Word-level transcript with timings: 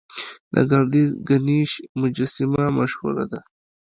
د 0.53 0.55
ګردیز 0.69 1.11
ګنیش 1.29 1.71
مجسمه 2.01 2.63
مشهوره 2.77 3.25
ده 3.31 3.39